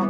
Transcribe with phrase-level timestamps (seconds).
[0.00, 0.06] Hi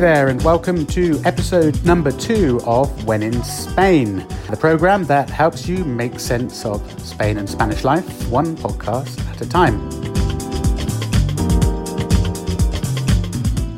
[0.00, 5.68] there, and welcome to episode number two of When in Spain, the program that helps
[5.68, 9.74] you make sense of Spain and Spanish life, one podcast a time.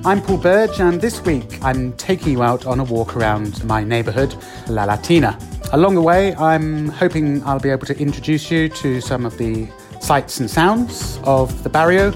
[0.05, 3.83] I'm Paul Burge, and this week I'm taking you out on a walk around my
[3.83, 4.35] neighbourhood,
[4.69, 5.37] La Latina.
[5.73, 9.69] Along the way, I'm hoping I'll be able to introduce you to some of the
[10.01, 12.13] sights and sounds of the barrio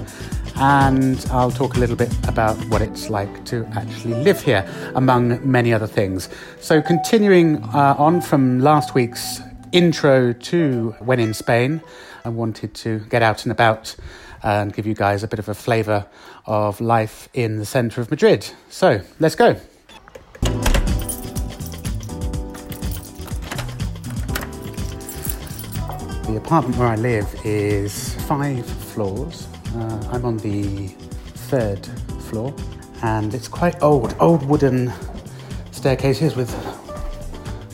[0.55, 4.63] and I'll talk a little bit about what it's like to actually live here,
[4.95, 6.29] among many other things.
[6.59, 11.81] So, continuing uh, on from last week's intro to When in Spain,
[12.23, 13.95] I wanted to get out and about
[14.43, 16.05] and give you guys a bit of a flavour
[16.45, 18.49] of life in the centre of Madrid.
[18.69, 19.55] So, let's go.
[26.23, 30.87] The apartment where I live is five floors uh, I'm on the
[31.47, 31.85] third
[32.27, 32.53] floor,
[33.03, 34.91] and it's quite old, old wooden
[35.71, 36.53] staircases with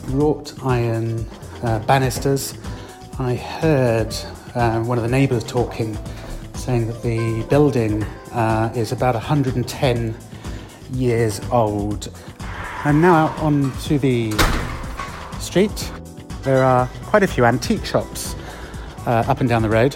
[0.10, 1.26] wrought iron
[1.64, 2.54] uh, banisters.
[3.18, 4.16] I heard
[4.58, 5.98] uh, one of the neighbours talking,
[6.56, 10.18] saying that the building uh, is about 110
[10.92, 12.12] years old.
[12.86, 14.32] And now out onto the
[15.40, 15.92] street,
[16.42, 18.36] there are quite a few antique shops
[19.06, 19.96] uh, up and down the road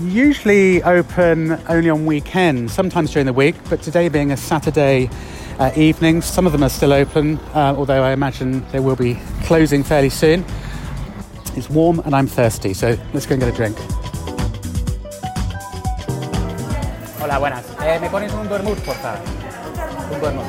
[0.00, 5.10] usually open only on weekends, sometimes during the week, but today being a Saturday
[5.58, 9.18] uh, evening, some of them are still open, uh, although I imagine they will be
[9.44, 10.44] closing fairly soon.
[11.54, 13.76] It's warm and I'm thirsty, so let's go and get a drink.
[17.32, 17.64] Hola, buenas.
[17.82, 19.18] Eh, ¿Me pones un vermut, por favor?
[20.12, 20.44] Un vermut.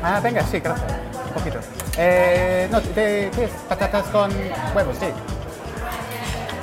[0.00, 0.92] Ah, venga, sí, gracias.
[1.26, 1.58] Un poquito.
[1.96, 3.50] Eh, no, ¿qué es?
[3.68, 4.30] Patatas con
[4.76, 5.06] huevos, sí.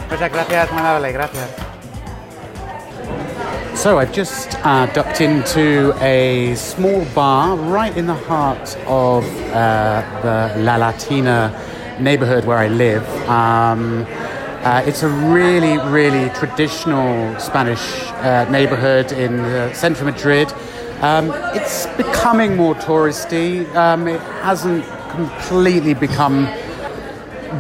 [0.09, 0.69] Muchas gracias,
[1.11, 1.49] gracias.
[3.73, 10.01] So I've just uh, ducked into a small bar right in the heart of uh,
[10.21, 11.51] the La Latina
[11.99, 13.03] neighborhood where I live.
[13.27, 14.07] Um,
[14.65, 19.39] uh, it's a really, really traditional Spanish uh, neighborhood in
[19.99, 20.51] of Madrid.
[21.01, 23.71] Um, it's becoming more touristy.
[23.75, 26.45] Um, it hasn't completely become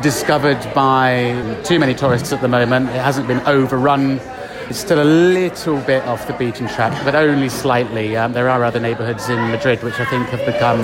[0.01, 2.89] discovered by too many tourists at the moment.
[2.89, 4.19] It hasn't been overrun.
[4.67, 8.17] It's still a little bit off the beaten track, but only slightly.
[8.17, 10.81] Um, there are other neighbourhoods in Madrid which I think have become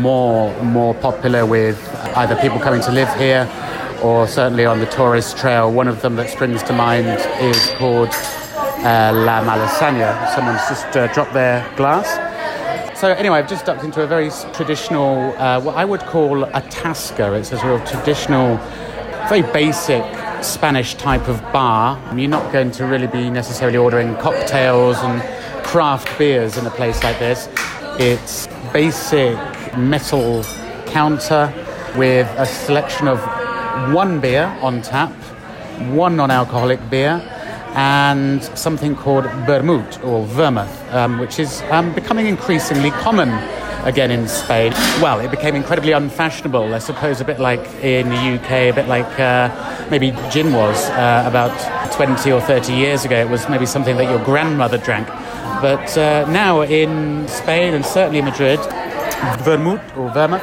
[0.00, 1.78] more more popular with
[2.16, 3.48] either people coming to live here
[4.02, 5.72] or certainly on the tourist trail.
[5.72, 7.06] One of them that springs to mind
[7.40, 10.34] is called uh, La Malasaña.
[10.34, 12.06] Someone's just uh, dropped their glass.
[12.98, 16.62] So anyway, I've just ducked into a very traditional, uh, what I would call a
[16.62, 17.38] tasca.
[17.38, 18.56] It's a sort of traditional,
[19.28, 20.04] very basic
[20.42, 21.96] Spanish type of bar.
[22.16, 25.22] You're not going to really be necessarily ordering cocktails and
[25.64, 27.48] craft beers in a place like this.
[28.00, 29.36] It's basic
[29.76, 30.42] metal
[30.86, 31.52] counter
[31.96, 33.18] with a selection of
[33.92, 35.12] one beer on tap,
[35.92, 37.22] one non-alcoholic beer,
[37.74, 43.28] and something called vermut or vermouth, um, which is um, becoming increasingly common
[43.84, 44.72] again in Spain.
[45.00, 48.88] Well, it became incredibly unfashionable, I suppose, a bit like in the UK, a bit
[48.88, 51.52] like uh, maybe gin was uh, about
[51.92, 53.16] 20 or 30 years ago.
[53.16, 55.08] It was maybe something that your grandmother drank.
[55.62, 58.60] But uh, now in Spain and certainly Madrid,
[59.42, 60.42] vermut or vermouth,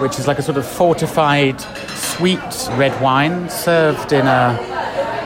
[0.00, 1.60] which is like a sort of fortified
[2.16, 4.58] sweet red wine served in a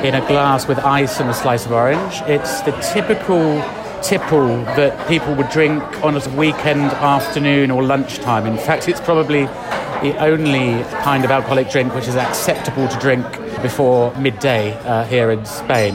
[0.04, 2.20] in a glass with ice and a slice of orange.
[2.26, 3.60] It's the typical
[4.02, 8.46] tipple that people would drink on a weekend afternoon or lunchtime.
[8.46, 9.46] In fact, it's probably
[10.02, 13.26] the only kind of alcoholic drink which is acceptable to drink
[13.62, 15.94] before midday uh, here in Spain.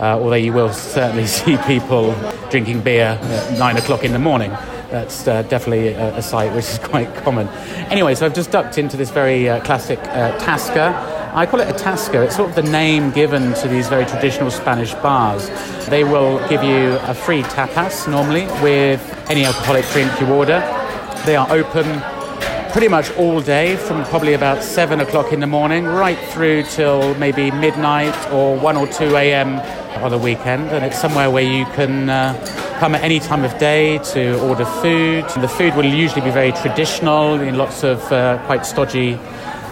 [0.00, 2.14] Uh, although you will certainly see people
[2.50, 4.52] drinking beer at nine o'clock in the morning.
[4.92, 7.48] That's uh, definitely a, a, sight which is quite common.
[7.88, 10.92] Anyway, so I've just ducked into this very uh, classic uh, Tasca.
[11.34, 12.26] I call it a tasca.
[12.26, 15.48] It's sort of the name given to these very traditional Spanish bars.
[15.88, 19.00] They will give you a free tapas normally with
[19.30, 20.60] any alcoholic drink you order.
[21.24, 21.86] They are open
[22.70, 27.14] pretty much all day from probably about 7 o'clock in the morning right through till
[27.14, 29.58] maybe midnight or 1 or 2 a.m.
[30.04, 30.68] on the weekend.
[30.68, 34.64] And it's somewhere where you can uh, come at any time of day to order
[34.64, 35.22] food.
[35.40, 39.20] The food will usually be very traditional in lots of uh, quite stodgy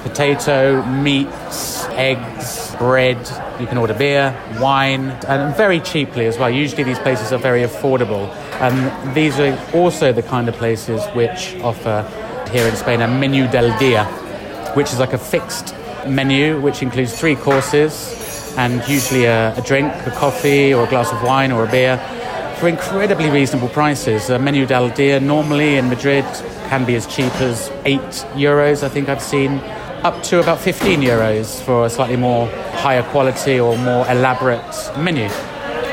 [0.04, 3.18] potato, meats, eggs, bread.
[3.58, 6.50] You can order beer, wine, and very cheaply as well.
[6.50, 8.28] Usually these places are very affordable.
[8.60, 12.08] And these are also the kind of places which offer
[12.52, 14.04] here in Spain a menu del dia,
[14.74, 15.74] which is like a fixed
[16.06, 21.10] menu which includes three courses and usually a, a drink, a coffee or a glass
[21.10, 22.00] of wine or a beer
[22.60, 24.28] for incredibly reasonable prices.
[24.28, 26.24] A menu del dia normally in Madrid
[26.68, 28.00] can be as cheap as 8
[28.36, 29.60] euros, I think I've seen
[30.04, 35.28] up to about 15 euros for a slightly more higher quality or more elaborate menu.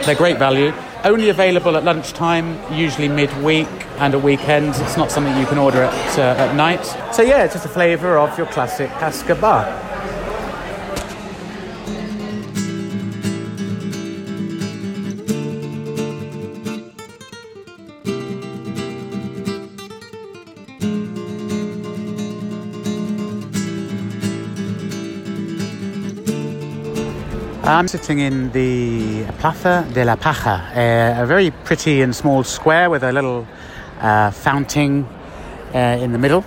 [0.04, 0.74] They're great value.
[1.06, 3.70] Only available at lunchtime, usually midweek
[4.00, 4.82] and at weekends.
[4.82, 6.86] It's not something you can order at, uh, at night.
[7.14, 9.87] So, yeah, it's just a flavour of your classic tasca bar.
[27.68, 32.90] I'm sitting in the Plaza de la Paja, a, a very pretty and small square
[32.90, 33.46] with a little
[34.00, 35.04] uh, fountain
[35.76, 36.46] uh, in the middle,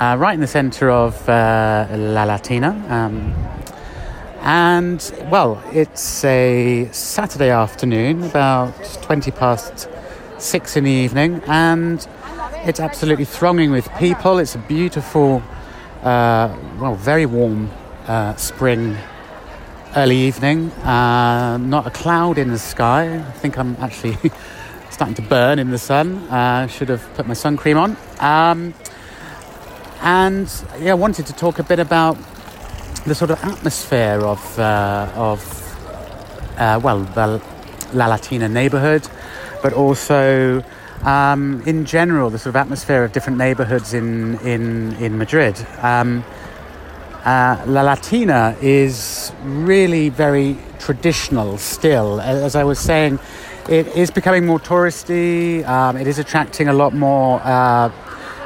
[0.00, 2.70] uh, right in the centre of uh, La Latina.
[2.88, 3.34] Um,
[4.40, 8.72] and, well, it's a Saturday afternoon, about
[9.02, 9.90] 20 past
[10.38, 12.08] six in the evening, and
[12.64, 14.38] it's absolutely thronging with people.
[14.38, 15.42] It's a beautiful,
[16.02, 17.70] uh, well, very warm
[18.06, 18.96] uh, spring
[19.94, 20.70] early evening.
[20.82, 23.16] Uh, not a cloud in the sky.
[23.16, 24.16] I think I'm actually
[24.90, 26.16] starting to burn in the sun.
[26.30, 27.96] Uh, should have put my sun cream on.
[28.18, 28.74] Um,
[30.00, 30.50] and
[30.80, 32.16] yeah, I wanted to talk a bit about
[33.04, 35.40] the sort of atmosphere of uh, of
[36.58, 37.42] uh, well the
[37.92, 39.06] La Latina neighborhood,
[39.62, 40.64] but also
[41.02, 45.56] um, in general the sort of atmosphere of different neighborhoods in in in Madrid.
[45.82, 46.24] Um,
[47.24, 52.20] uh, La Latina is really very traditional still.
[52.20, 53.18] As I was saying,
[53.68, 55.66] it is becoming more touristy.
[55.66, 57.92] Um, it is attracting a lot more uh,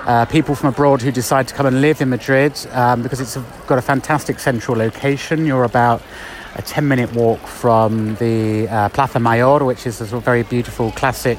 [0.05, 3.37] uh, people from abroad who decide to come and live in Madrid um, because it's
[3.67, 5.46] got a fantastic central location.
[5.46, 6.02] You're about
[6.55, 10.43] a 10 minute walk from the uh, Plaza Mayor, which is a sort of very
[10.43, 11.38] beautiful, classic,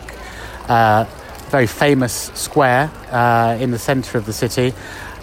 [0.69, 1.05] uh,
[1.49, 4.73] very famous square uh, in the center of the city.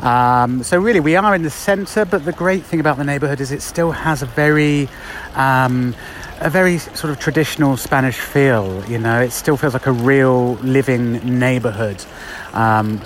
[0.05, 3.41] Um, so really, we are in the centre, but the great thing about the neighbourhood
[3.41, 4.87] is it still has a very
[5.35, 5.95] um,
[6.41, 8.85] a very sort of traditional Spanish feel.
[8.85, 12.05] You know, it still feels like a real living neighbourhood.
[12.53, 13.01] Um,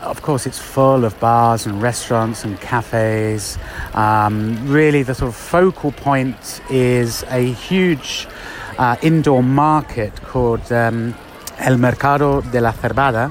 [0.00, 3.58] of course, it's full of bars and restaurants and cafes.
[3.92, 8.26] Um, really, the sort of focal point is a huge
[8.78, 11.14] uh, indoor market called um,
[11.58, 13.30] El Mercado de la Cebada,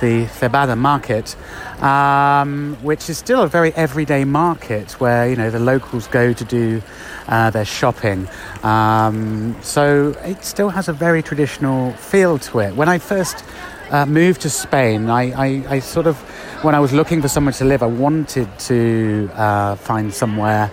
[0.00, 1.36] the Cebada market,
[1.80, 6.44] um, which is still a very everyday market where you know the locals go to
[6.44, 6.82] do
[7.28, 8.28] uh, their shopping.
[8.62, 12.74] Um, so it still has a very traditional feel to it.
[12.74, 13.44] When I first
[13.90, 16.16] uh, moved to Spain, I, I, I, sort of,
[16.62, 20.70] when I was looking for somewhere to live, I wanted to uh, find somewhere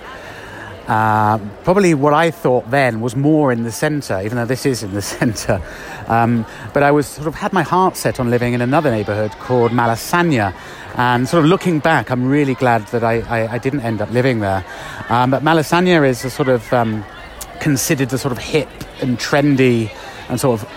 [0.87, 4.83] uh, probably what I thought then was more in the centre, even though this is
[4.83, 5.61] in the centre.
[6.07, 9.31] Um, but I was sort of had my heart set on living in another neighbourhood
[9.39, 10.53] called Malasaña.
[10.97, 14.09] And sort of looking back, I'm really glad that I, I, I didn't end up
[14.11, 14.65] living there.
[15.09, 17.03] Um, but Malasaña is a sort of um,
[17.59, 18.69] considered a sort of hip
[19.01, 19.91] and trendy
[20.29, 20.69] and sort of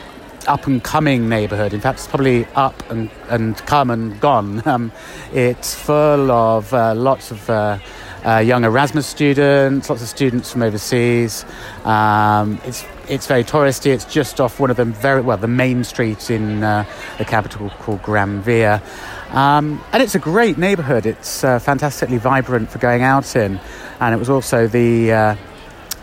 [0.48, 1.72] up and coming neighbourhood.
[1.72, 4.62] In fact, it's probably up and, and come and gone.
[4.68, 4.92] Um,
[5.32, 7.78] it's full of uh, lots of uh,
[8.24, 11.46] uh, young Erasmus students, lots of students from overseas.
[11.84, 13.86] Um, it's it's very touristy.
[13.86, 16.84] It's just off one of the very well the main streets in uh,
[17.16, 18.82] the capital called Gran Via,
[19.30, 21.06] um, and it's a great neighbourhood.
[21.06, 23.60] It's uh, fantastically vibrant for going out in,
[24.00, 25.36] and it was also the uh,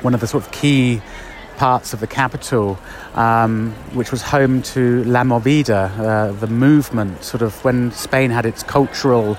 [0.02, 1.02] one of the sort of key
[1.58, 2.78] parts of the capital,
[3.14, 8.46] um, which was home to La Movida, uh, the movement, sort of when Spain had
[8.46, 9.38] its cultural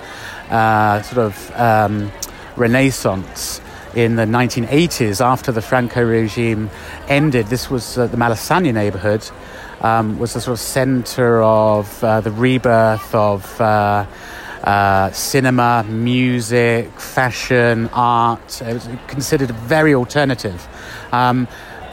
[0.50, 2.11] uh, sort of um,
[2.57, 3.61] renaissance
[3.95, 6.71] in the 1980s after the Franco regime
[7.09, 7.47] ended.
[7.47, 9.28] This was uh, the Malasaña neighborhood.
[9.80, 14.06] Um, was the sort of center of uh, the rebirth of uh,
[14.64, 18.62] uh cinema, music, fashion, art.
[18.62, 20.66] It was considered very alternative.
[21.12, 21.47] Um,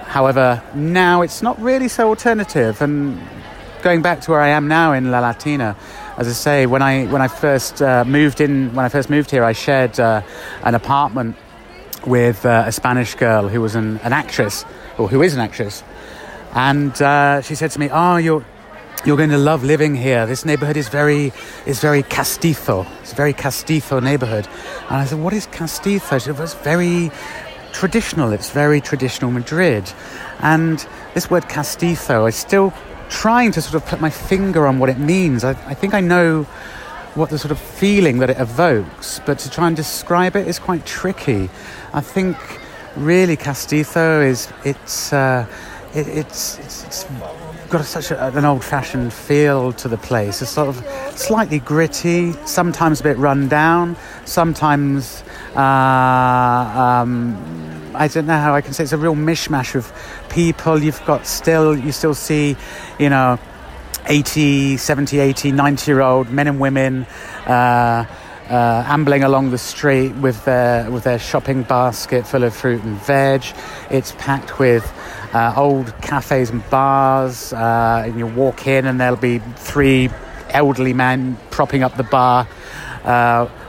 [0.06, 2.82] however, now it's not really so alternative.
[2.82, 3.22] And
[3.84, 5.76] going back to where I am now in La Latina,
[6.18, 9.30] as I say, when I when I first uh, moved in, when I first moved
[9.30, 10.22] here, I shared uh,
[10.64, 11.36] an apartment
[12.06, 14.66] with uh, a Spanish girl who was an, an, actress,
[14.98, 15.84] or who is an actress,
[16.54, 18.46] and uh, she said to me, "Oh, you're
[19.06, 20.26] you're going to love living here.
[20.26, 21.34] This neighborhood is very
[21.66, 22.88] is very castizo.
[23.02, 24.48] It's a very castizo neighborhood.
[24.90, 26.14] And I said, what is castizo?
[26.14, 27.12] She said, it's very
[27.74, 28.32] traditional.
[28.32, 29.92] It's very traditional Madrid.
[30.40, 32.74] And this word castizo, I'm still
[33.10, 35.44] trying to sort of put my finger on what it means.
[35.44, 36.44] I, I think I know
[37.16, 40.60] what the sort of feeling that it evokes, but to try and describe it is
[40.60, 41.50] quite tricky.
[41.94, 42.38] I think
[42.96, 45.46] really castizo is it's uh,
[45.94, 47.06] it, it's, it's, it's
[47.70, 50.42] got such a, an old-fashioned feel to the place.
[50.42, 53.96] It's sort of slightly gritty, sometimes a bit run down,
[54.26, 55.24] sometimes
[55.56, 58.84] uh, um, I don't know how I can say.
[58.84, 59.94] It's a real mishmash of
[60.30, 60.82] people.
[60.82, 62.56] You've got still you still see,
[63.00, 63.40] you know.
[64.06, 67.06] 80, 70, 80, 90 year old men and women
[67.46, 68.04] uh,
[68.54, 72.98] uh, ambling along the street with their, with their shopping basket full of fruit and
[72.98, 73.44] veg.
[73.90, 74.86] It's packed with
[75.34, 77.52] uh, old cafes and bars.
[77.52, 80.12] Uh, and you walk in, and there'll be three
[80.50, 82.48] elderly men propping up the bar.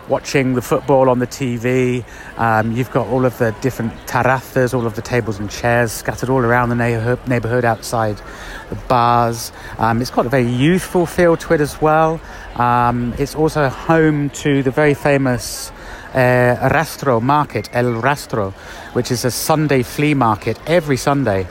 [0.09, 2.05] Watching the football on the TV.
[2.37, 6.29] Um, you've got all of the different terrazas, all of the tables and chairs scattered
[6.29, 8.21] all around the neighborhood, neighborhood outside
[8.69, 9.51] the bars.
[9.79, 12.21] Um, it's got a very youthful feel to it as well.
[12.57, 15.71] Um, it's also home to the very famous
[16.15, 18.53] uh, Rastro market, El Rastro,
[18.93, 21.45] which is a Sunday flea market every Sunday,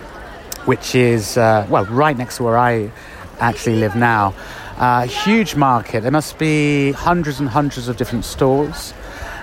[0.65, 2.91] which is, uh, well, right next to where I
[3.39, 4.33] actually live now.
[4.77, 6.01] Uh, huge market.
[6.01, 8.91] There must be hundreds and hundreds of different stalls.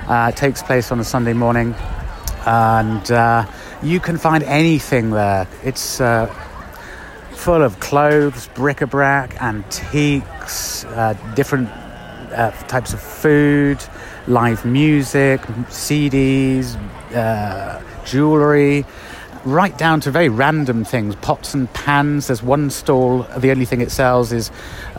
[0.08, 1.72] Uh, it takes place on a Sunday morning,
[2.46, 3.46] and uh,
[3.80, 5.46] you can find anything there.
[5.62, 6.26] It's uh,
[7.30, 11.68] full of clothes, bric-a-brac, antiques, uh, different
[12.32, 13.78] uh, types of food,
[14.26, 16.76] live music, CDs,
[18.04, 18.84] jewelry
[19.44, 23.80] right down to very random things pots and pans there's one stall the only thing
[23.80, 24.50] it sells is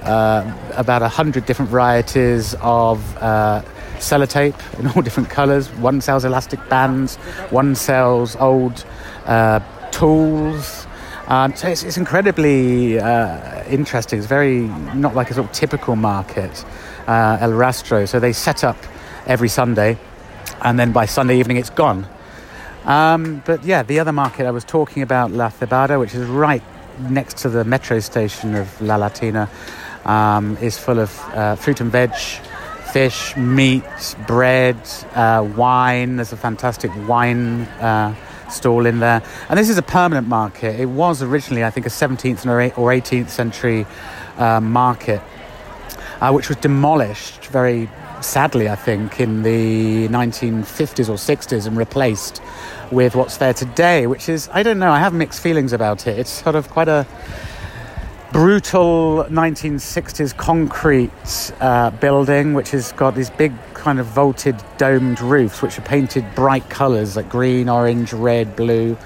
[0.03, 3.61] uh, about a hundred different varieties of uh,
[3.97, 7.17] sellotape in all different colours one sells elastic bands
[7.51, 8.83] one sells old
[9.25, 9.59] uh,
[9.91, 10.87] tools.
[11.27, 14.19] Um, so it's, it's incredibly uh, interesting.
[14.19, 14.61] It's very
[14.95, 16.65] not like a sort of typical market
[17.07, 18.05] uh, El Rastro.
[18.05, 18.77] So they set up
[19.27, 19.97] every Sunday
[20.61, 22.07] and then by Sunday evening it's gone.
[22.85, 26.63] Um, but yeah, the other market I was talking about, La Cebada, which is right
[26.99, 29.49] next to the metro station of La Latina,
[30.05, 32.13] um, is full of uh, fruit and veg,
[32.91, 33.83] fish, meat,
[34.27, 34.77] bread,
[35.13, 36.17] uh, wine.
[36.17, 38.15] There's a fantastic wine uh,
[38.49, 39.23] stall in there.
[39.49, 40.79] And this is a permanent market.
[40.79, 43.85] It was originally, I think, a 17th or 18th century
[44.37, 45.21] uh, market,
[46.19, 47.89] uh, which was demolished very
[48.21, 52.41] sadly, I think, in the 1950s or 60s and replaced
[52.91, 56.19] with what's there today, which is, I don't know, I have mixed feelings about it.
[56.19, 57.07] It's sort of quite a
[58.31, 65.61] brutal 1960s concrete uh, building, which has got these big kind of vaulted domed roofs,
[65.61, 68.97] which are painted bright colours like green, orange, red, blue.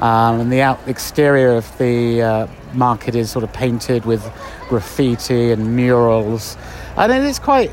[0.00, 4.24] Um, and the out exterior of the uh, market is sort of painted with
[4.68, 6.56] graffiti and murals.
[6.96, 7.70] And it is quite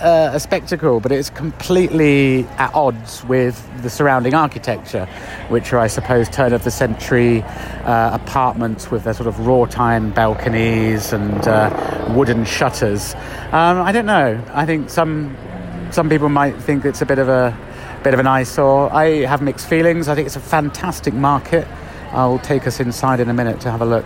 [0.00, 5.06] uh, a spectacle, but it's completely at odds with the surrounding architecture,
[5.48, 9.78] which are, I suppose, turn of the century uh, apartments with their sort of wrought
[9.78, 13.14] iron balconies and uh, wooden shutters.
[13.52, 14.42] Um, I don't know.
[14.52, 15.36] I think some
[15.90, 17.56] some people might think it's a bit of a
[18.02, 18.92] bit of an eyesore.
[18.92, 20.08] I have mixed feelings.
[20.08, 21.66] I think it's a fantastic market.
[22.12, 24.04] I'll take us inside in a minute to have a look.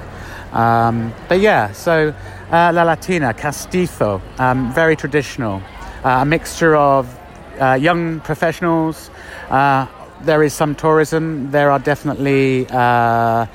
[0.52, 2.14] Um, but yeah, so
[2.50, 5.62] uh, La Latina, Castizo, um, very traditional
[6.04, 7.18] a mixture of
[7.58, 9.10] uh, young professionals.
[9.48, 9.86] Uh,
[10.22, 11.50] there is some tourism.
[11.50, 13.46] There are definitely uh, uh,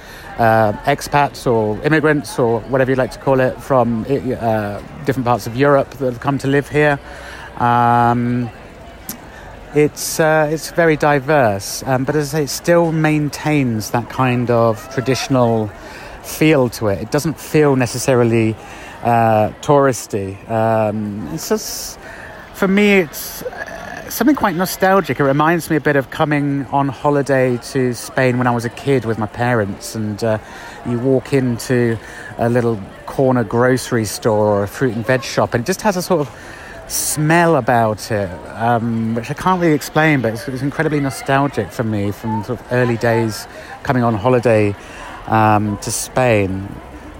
[0.85, 5.55] expats or immigrants or whatever you like to call it from uh, different parts of
[5.55, 6.99] Europe that have come to live here.
[7.57, 8.49] Um,
[9.75, 14.91] it's it's very diverse, um, but as I say, it still maintains that kind of
[14.91, 15.67] traditional
[16.23, 17.03] feel to it.
[17.03, 18.55] It doesn't feel necessarily
[19.03, 20.49] touristy.
[20.49, 21.99] Um, it's just
[22.59, 25.21] for me, it's uh, something quite nostalgic.
[25.21, 28.69] It reminds me a bit of coming on holiday to Spain when I was a
[28.69, 30.39] kid with my parents, and uh,
[30.85, 31.97] you walk into
[32.37, 35.95] a little corner grocery store or a fruit and veg shop, and it just has
[35.95, 40.61] a sort of smell about it, um, which I can't really explain, but it's, it's,
[40.61, 43.47] incredibly nostalgic for me from sort of early days
[43.83, 44.75] coming on holiday
[45.27, 46.67] um, to Spain.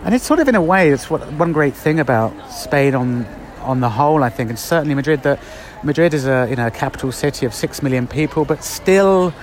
[0.04, 3.39] And it's sort of in a way, it's what one great thing about Spain on
[3.62, 5.40] on the whole, I think, and certainly Madrid, that
[5.84, 9.34] Madrid is a you know a capital city of six million people, but still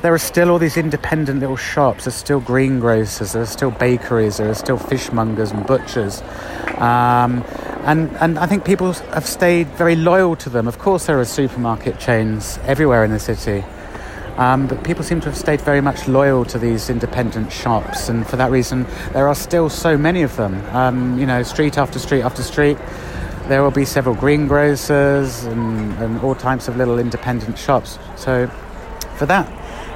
[0.00, 2.04] there are still all these independent little shops.
[2.04, 3.32] There's still greengrocers.
[3.32, 4.36] There are still bakeries.
[4.36, 6.22] There are still fishmongers and butchers.
[6.80, 7.44] Um,
[7.84, 10.68] and, and I think people have stayed very loyal to them.
[10.68, 13.64] Of course, there are supermarket chains everywhere in the city.
[14.36, 18.24] Um, but people seem to have stayed very much loyal to these independent shops, and
[18.24, 20.64] for that reason, there are still so many of them.
[20.76, 22.78] Um, you know, street after street after street,
[23.48, 27.98] there will be several greengrocers and, and all types of little independent shops.
[28.16, 28.46] So,
[29.16, 29.50] for that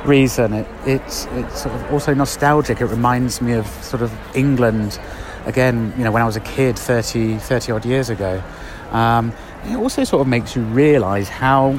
[0.06, 2.80] reason, it, it's it's sort of also nostalgic.
[2.80, 4.98] It reminds me of sort of England
[5.44, 5.92] again.
[5.96, 8.42] You know, when I was a kid, 30, 30 odd years ago.
[8.90, 9.32] Um,
[9.64, 11.78] it also sort of makes you realise how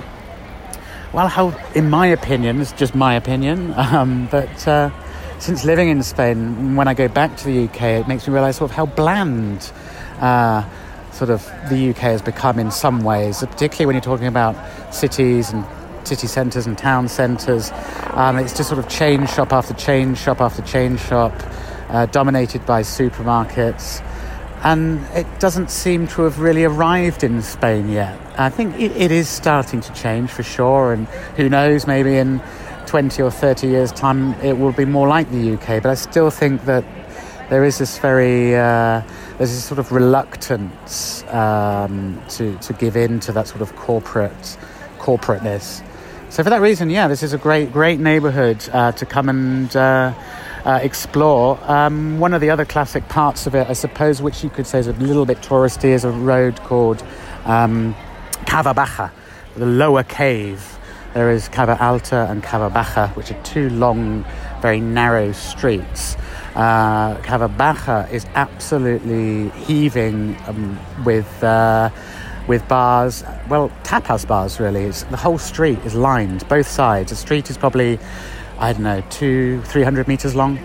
[1.13, 4.89] well, how, in my opinion, it's just my opinion, um, but uh,
[5.39, 8.58] since living in Spain, when I go back to the UK, it makes me realise
[8.58, 9.72] sort of how bland
[10.20, 10.68] uh,
[11.13, 14.55] sort of the UK has become in some ways, particularly when you're talking about
[14.93, 15.65] cities and
[16.05, 17.72] city centres and town centres.
[18.12, 21.34] Um, it's just sort of chain shop after chain shop after chain shop,
[21.89, 24.03] uh, dominated by supermarkets
[24.63, 28.17] and it doesn't seem to have really arrived in Spain yet.
[28.38, 31.05] I think it, it is starting to change for sure, and
[31.36, 32.41] who knows, maybe in
[32.86, 36.29] 20 or 30 years' time it will be more like the UK, but I still
[36.29, 36.86] think that
[37.50, 39.01] there is this very, uh,
[39.38, 44.57] there's this sort of reluctance um, to, to give in to that sort of corporate,
[45.00, 45.83] corporateness.
[46.29, 49.75] So for that reason, yeah, this is a great, great neighbourhood uh, to come and
[49.75, 50.13] uh,
[50.65, 51.59] uh, explore.
[51.69, 54.79] Um, one of the other classic parts of it, I suppose, which you could say
[54.79, 57.03] is a little bit touristy, is a road called
[57.45, 57.95] um,
[58.47, 59.09] Cava Baja,
[59.55, 60.79] the lower cave.
[61.13, 64.25] There is Cava Alta and Cava Baja, which are two long,
[64.63, 66.15] very narrow streets.
[66.55, 71.43] Uh, Cava Baja is absolutely heaving um, with.
[71.43, 71.91] Uh,
[72.46, 74.84] with bars, well, tapas bars really.
[74.84, 77.12] It's, the whole street is lined, both sides.
[77.12, 77.98] The street is probably
[78.60, 80.58] I don't know, two, three hundred meters long.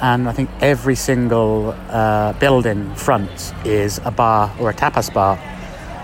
[0.00, 5.38] And I think every single uh, building front is a bar or a tapas bar.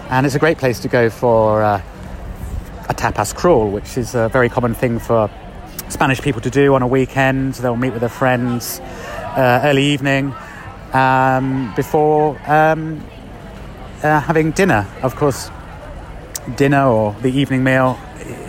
[0.08, 1.82] And it's a great place to go for uh,
[2.88, 5.28] a tapas crawl, which is a very common thing for
[5.92, 7.54] Spanish people to do on a weekend.
[7.54, 10.34] They'll meet with their friends uh, early evening
[10.94, 13.04] um, before um,
[14.02, 14.88] uh, having dinner.
[15.02, 15.50] Of course,
[16.56, 17.98] dinner or the evening meal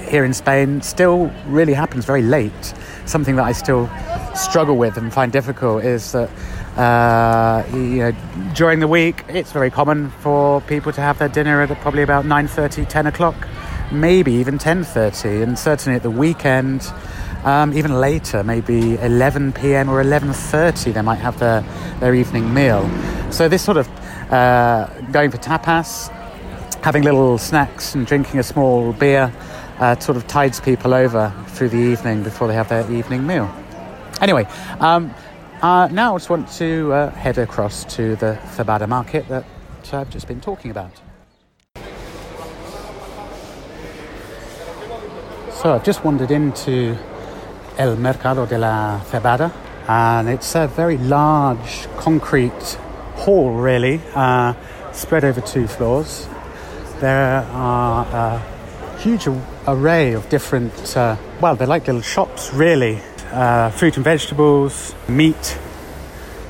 [0.07, 2.73] here in Spain still really happens very late.
[3.05, 3.89] Something that I still
[4.35, 6.29] struggle with and find difficult is that
[6.77, 8.15] uh, you know,
[8.55, 12.23] during the week it's very common for people to have their dinner at probably about
[12.23, 13.35] 9.30, 10 o'clock,
[13.91, 16.81] maybe even 10.30 and certainly at the weekend
[17.43, 19.89] um, even later, maybe 11 p.m.
[19.89, 21.61] or 11:30, they might have their,
[21.99, 22.89] their evening meal.
[23.31, 23.87] So this sort of
[24.31, 26.09] uh, going for tapas,
[26.83, 29.33] having little snacks and drinking a small beer
[29.79, 33.53] uh, sort of tides people over through the evening before they have their evening meal.
[34.21, 34.45] Anyway,
[34.79, 35.13] um,
[35.61, 39.45] uh, now I just want to uh, head across to the Cebada market that
[39.91, 40.91] I've just been talking about.
[45.53, 46.97] So I've just wandered into
[47.77, 49.51] El Mercado de la Cebada,
[49.87, 52.77] and it's a very large concrete
[53.15, 54.53] hall, really, uh,
[54.91, 56.27] spread over two floors.
[56.99, 59.27] There are uh, huge
[59.67, 63.01] array of different, uh, well, they're like little shops, really.
[63.31, 65.57] Uh, fruit and vegetables, meat,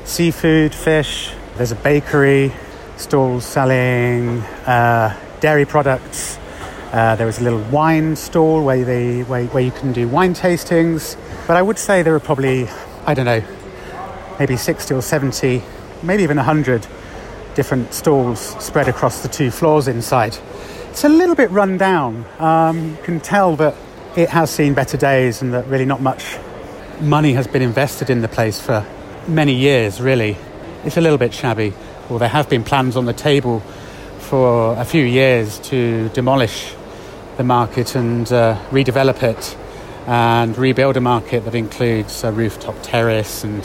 [0.04, 1.32] seafood, fish.
[1.56, 2.52] There's a bakery,
[2.96, 6.38] stalls selling uh, dairy products.
[6.94, 10.32] Uh, there is a little wine stall where, they, where, where you can do wine
[10.32, 11.16] tastings.
[11.48, 12.68] But I would say there are probably,
[13.04, 13.42] I don't know,
[14.38, 15.60] maybe 60 or 70,
[16.04, 16.86] maybe even 100
[17.56, 20.38] different stalls spread across the two floors inside.
[20.90, 22.26] It's a little bit run down.
[22.38, 23.74] Um, you can tell that
[24.14, 26.38] it has seen better days and that really not much
[27.00, 28.86] money has been invested in the place for
[29.26, 30.36] many years, really.
[30.84, 31.74] It's a little bit shabby.
[32.08, 33.64] Well, there have been plans on the table
[34.20, 36.72] for a few years to demolish
[37.36, 39.56] the market and uh, redevelop it
[40.06, 43.62] and rebuild a market that includes a rooftop terrace and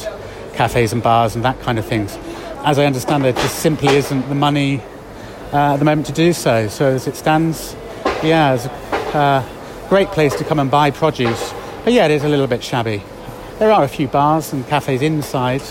[0.54, 2.18] cafes and bars and that kind of things.
[2.64, 4.82] As I understand there just simply isn't the money
[5.54, 6.68] uh, at the moment to do so.
[6.68, 7.76] So as it stands,
[8.24, 11.54] yeah, it's a uh, great place to come and buy produce.
[11.84, 13.04] But yeah, it is a little bit shabby.
[13.58, 15.64] There are a few bars and cafes inside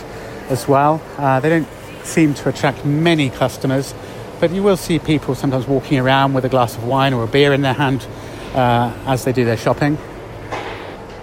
[0.49, 1.01] as well.
[1.17, 1.69] Uh, they don't
[2.03, 3.95] seem to attract many customers,
[4.41, 7.27] but you will see people sometimes walking around with a glass of wine or a
[7.27, 8.07] beer in their hand
[8.55, 9.97] uh, as they do their shopping.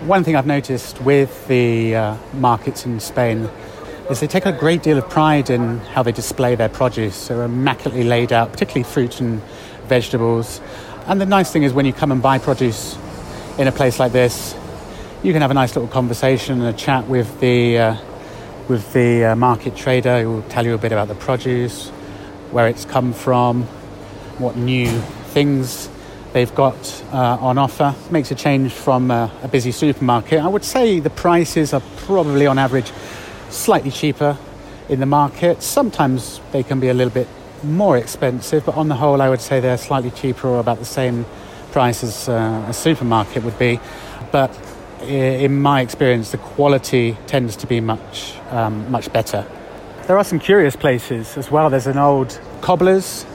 [0.03, 3.49] One thing I've noticed with the uh, markets in Spain
[4.09, 7.27] is they take a great deal of pride in how they display their produce.
[7.27, 9.41] They're immaculately laid out, particularly fruit and
[9.87, 10.61] vegetables.
[11.07, 12.97] And the nice thing is when you come and buy produce
[13.57, 14.55] in a place like this,
[15.23, 17.97] you can have a nice little conversation and a chat with the uh,
[18.67, 21.91] with the uh, market trader who will tell you a bit about the produce,
[22.51, 23.63] where it's come from,
[24.37, 24.87] what new
[25.33, 25.89] things
[26.33, 27.95] they've got uh, on offer.
[28.11, 30.39] Makes a change from uh, a busy supermarket.
[30.39, 32.91] I would say the prices are probably on average
[33.49, 34.37] slightly cheaper
[34.89, 35.63] in the market.
[35.63, 37.27] Sometimes they can be a little bit
[37.63, 40.85] more expensive, but on the whole, I would say they're slightly cheaper or about the
[40.85, 41.25] same
[41.71, 43.79] price as uh, a supermarket would be.
[44.31, 44.57] But
[45.01, 49.45] in my experience, the quality tends to be much, um, much better.
[50.07, 51.71] There are some curious places as well.
[51.71, 53.25] There's an old cobbler's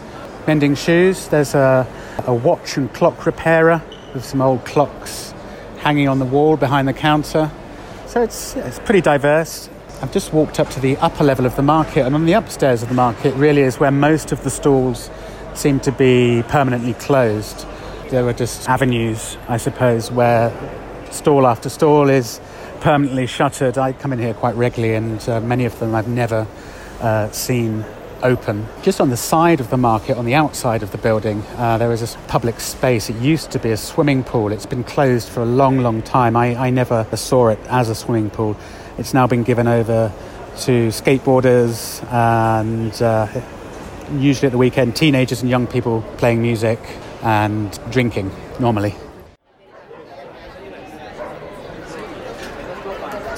[0.46, 1.26] mending shoes.
[1.26, 1.84] There's a,
[2.28, 3.82] a watch and clock repairer
[4.14, 5.34] with some old clocks
[5.78, 7.50] hanging on the wall behind the counter.
[8.06, 9.68] So it's, it's pretty diverse.
[10.00, 12.84] I've just walked up to the upper level of the market, and on the upstairs
[12.84, 15.10] of the market really is where most of the stalls
[15.54, 17.66] seem to be permanently closed.
[18.10, 20.52] There are just avenues, I suppose, where
[21.10, 22.40] stall after stall is
[22.80, 23.78] permanently shuttered.
[23.78, 26.46] I come in here quite regularly, and uh, many of them I've never
[27.00, 27.84] uh, seen
[28.22, 28.66] open.
[28.82, 31.92] Just on the side of the market, on the outside of the building, uh, there
[31.92, 33.10] is a public space.
[33.10, 34.52] It used to be a swimming pool.
[34.52, 36.36] It's been closed for a long, long time.
[36.36, 38.56] I, I never saw it as a swimming pool.
[38.98, 40.12] It's now been given over
[40.60, 43.26] to skateboarders and uh,
[44.18, 46.78] usually at the weekend, teenagers and young people playing music
[47.22, 48.94] and drinking normally.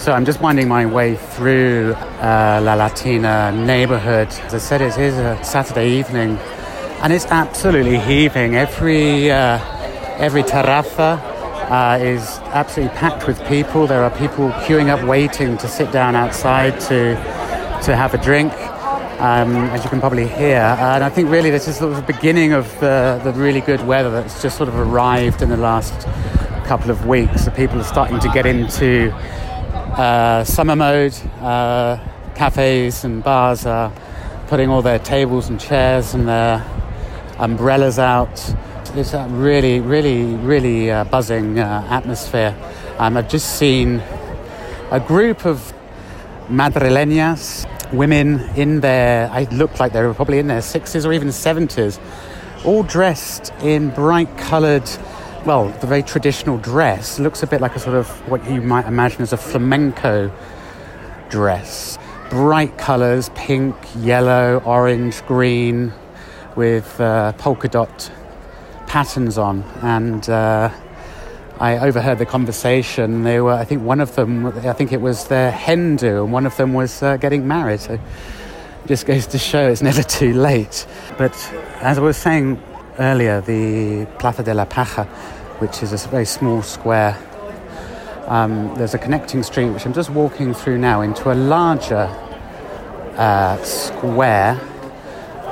[0.02, 4.26] So I'm just winding my way through uh, La Latina neighborhood.
[4.26, 6.38] As I said, it is a Saturday evening
[7.02, 8.56] and it's absolutely heaving.
[8.56, 9.60] Every, uh,
[10.18, 11.20] every terraza
[11.70, 13.86] uh, is absolutely packed with people.
[13.86, 17.14] There are people queuing up waiting to sit down outside to,
[17.84, 18.52] to have a drink.
[19.20, 20.58] Um, as you can probably hear.
[20.58, 23.86] And I think really this is sort of the beginning of the, the really good
[23.86, 25.92] weather that's just sort of arrived in the last
[26.66, 27.44] couple of weeks.
[27.44, 29.14] The people are starting to get into
[29.96, 31.14] uh, summer mode.
[31.40, 31.98] Uh,
[32.35, 33.92] cafes and bars are
[34.48, 36.64] putting all their tables and chairs and their
[37.38, 38.55] umbrellas out.
[38.94, 42.57] It's a really, really, really uh, buzzing uh, atmosphere.
[42.98, 44.02] Um, I've just seen
[44.90, 45.72] a group of
[46.48, 51.28] madrileñas, women in their, I looked like they were probably in their 60s or even
[51.28, 51.98] 70s,
[52.64, 54.88] all dressed in bright coloured
[55.44, 58.87] well, the very traditional dress looks a bit like a sort of what you might
[58.87, 60.33] imagine as a flamenco
[61.31, 61.98] dress.
[62.31, 65.92] Bright colours pink, yellow, orange, green,
[66.55, 68.11] with uh, polka dot
[68.87, 69.62] patterns on.
[69.83, 70.70] And uh,
[71.59, 73.24] I overheard the conversation.
[73.24, 76.33] They were, I think, one of them, I think it was their hen do, and
[76.33, 77.81] one of them was uh, getting married.
[77.81, 78.00] So it
[78.87, 80.87] just goes to show it's never too late.
[81.18, 81.35] But
[81.81, 82.62] as I was saying
[82.98, 85.05] earlier, the Plaza de la Paja,
[85.59, 87.16] which is a very small square.
[88.26, 92.09] Um, there's a connecting street which I'm just walking through now into a larger
[93.16, 94.61] uh, square,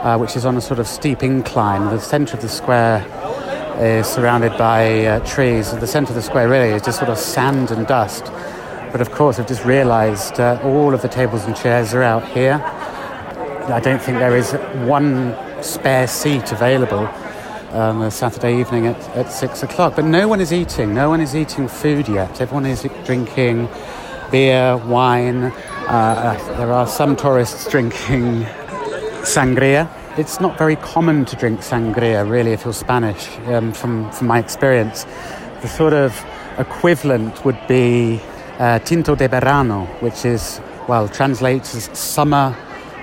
[0.03, 1.85] uh, which is on a sort of steep incline.
[1.91, 3.05] The centre of the square
[3.79, 5.73] is surrounded by uh, trees.
[5.73, 8.25] The centre of the square really is just sort of sand and dust.
[8.93, 12.27] But of course, I've just realised uh, all of the tables and chairs are out
[12.29, 12.63] here.
[13.69, 14.53] I don't think there is
[14.89, 17.09] one spare seat available
[17.73, 19.97] um, a Saturday evening at, at six o'clock.
[19.97, 20.95] But no one is eating.
[20.95, 22.41] No one is eating food yet.
[22.41, 23.69] Everyone is drinking
[24.31, 25.45] beer, wine.
[25.89, 28.45] Uh, there are some tourists drinking
[29.23, 29.89] sangria.
[30.19, 34.39] It's not very common to drink sangria, really, if you're Spanish, um, from, from my
[34.39, 35.05] experience.
[35.63, 36.25] The sort of
[36.59, 38.21] equivalent would be
[38.59, 42.57] uh, tinto de verano, which is, well, translates as summer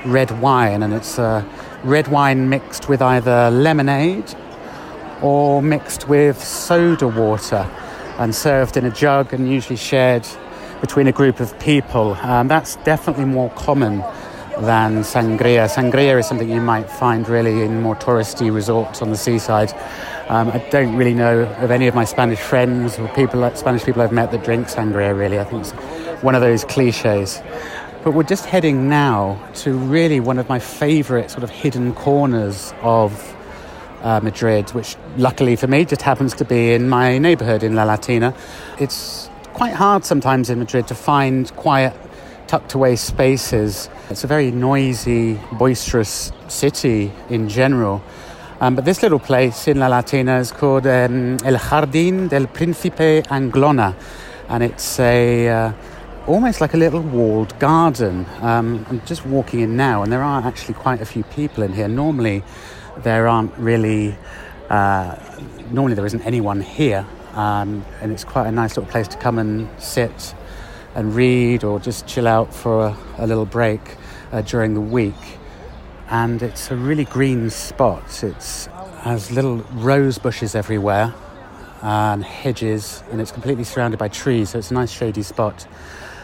[0.06, 1.44] red wine, and it's uh,
[1.84, 4.36] red wine mixed with either lemonade
[5.22, 7.70] or mixed with soda water
[8.18, 10.28] and served in a jug and usually shared
[10.82, 12.14] between a group of people.
[12.22, 14.04] Um, that's definitely more common
[14.60, 15.68] than sangria.
[15.70, 19.72] Sangria is something you might find really in more touristy resorts on the seaside.
[20.30, 24.02] Um, I don't really know of any of my Spanish friends or people, Spanish people
[24.02, 25.18] I've met that drink sangria.
[25.18, 25.72] Really, I think it's
[26.24, 27.42] one of those cliches.
[28.08, 32.74] But we're just heading now to really one of my favourite sort of hidden corners
[32.82, 33.12] of
[34.02, 37.84] uh, Madrid, which luckily for me just happens to be in my neighborhood in La
[37.84, 38.34] Latina.
[38.80, 41.94] It's quite hard sometimes in Madrid to find quiet,
[42.48, 43.90] tucked away spaces.
[44.10, 48.02] It's a very noisy, boisterous city in general.
[48.62, 53.28] Um, but this little place in La Latina is called um, El Jardín del Príncipe
[53.28, 53.94] Anglona,
[54.48, 55.74] and it's a uh,
[56.28, 58.26] almost like a little walled garden.
[58.42, 61.72] Um, I'm just walking in now, and there are actually quite a few people in
[61.74, 61.88] here.
[61.88, 62.44] Normally,
[62.98, 64.16] there aren't really,
[64.70, 65.16] uh,
[65.72, 67.06] normally there isn't anyone here.
[67.38, 70.34] um, and it's quite a nice little place to come and sit
[70.96, 73.96] and read or just chill out for a, a little break
[74.32, 75.14] uh, during the week.
[76.10, 78.24] And it's a really green spot.
[78.24, 78.68] It's
[79.02, 81.14] has little rose bushes everywhere
[81.84, 84.50] and hedges, and it's completely surrounded by trees.
[84.50, 85.68] So it's a nice shady spot.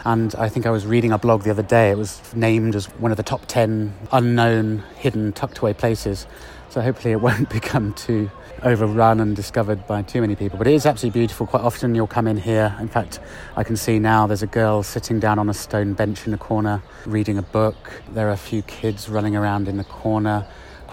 [0.06, 1.90] And I think I was reading a blog the other day.
[1.90, 6.26] It was named as one of the top 10 unknown, hidden, tucked away places.
[6.68, 8.30] So hopefully it won't become too
[8.62, 10.58] overrun and discovered by too many people.
[10.58, 11.46] But it is absolutely beautiful.
[11.46, 12.76] Quite often you'll come in here.
[12.80, 13.18] In fact,
[13.56, 16.38] I can see now there's a girl sitting down on a stone bench in the
[16.38, 18.02] corner reading a book.
[18.12, 20.46] There are a few kids running around in the corner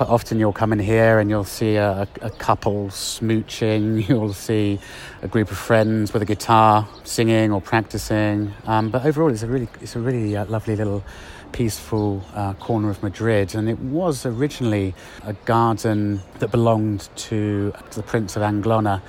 [0.08, 4.80] often you'll come in here and you'll see a, a, couple smooching, you'll see
[5.22, 8.54] a group of friends with a guitar singing or practicing.
[8.66, 11.04] Um, but overall, it's a really, it's a really uh, lovely little
[11.52, 17.98] peaceful uh, corner of Madrid, and it was originally a garden that belonged to, to
[17.98, 19.02] the Prince of Anglona.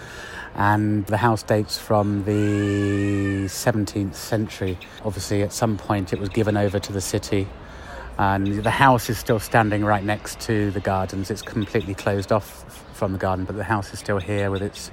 [0.55, 4.79] And the house dates from the 17th century.
[5.03, 7.49] Obviously, at some point, it was given over to the city
[8.23, 11.29] and the house is still standing right next to the gardens.
[11.29, 12.47] It's completely closed off
[12.95, 14.93] from the garden, but the house is still here with its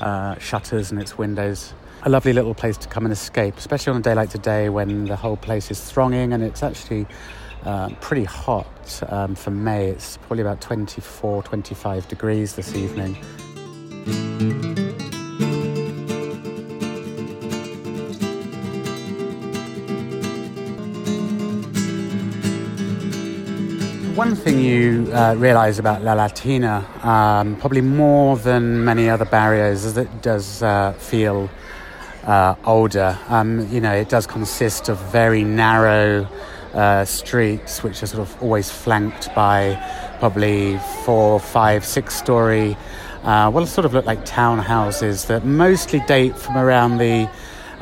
[0.00, 1.72] uh, shutters and its windows.
[2.02, 5.06] A lovely little place to come and escape, especially on a day like today when
[5.06, 7.06] the whole place is thronging and it's actually
[7.64, 9.86] uh, pretty hot um, for May.
[9.86, 13.16] It's probably about 24, 25 degrees this evening.
[24.16, 29.84] One thing you uh, realize about La Latina, um, probably more than many other barrios,
[29.84, 31.50] is that it does uh, feel
[32.24, 33.18] uh, older.
[33.28, 36.26] Um, you know, it does consist of very narrow
[36.72, 39.76] uh, streets, which are sort of always flanked by
[40.18, 42.74] probably four, five, six story,
[43.22, 47.28] uh, well, sort of look like townhouses that mostly date from around the